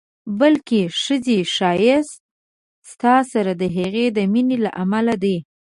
[0.39, 2.19] بلکې ښځې ښایست
[2.91, 5.37] ستا سره د هغې د مینې له امله دی.